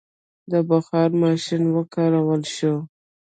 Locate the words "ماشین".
1.23-1.63